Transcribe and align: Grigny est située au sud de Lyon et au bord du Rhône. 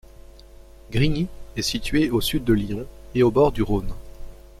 Grigny 0.91 1.27
est 1.55 1.61
située 1.61 2.09
au 2.09 2.21
sud 2.21 2.43
de 2.43 2.53
Lyon 2.53 2.87
et 3.13 3.21
au 3.21 3.29
bord 3.29 3.51
du 3.51 3.61
Rhône. 3.61 3.93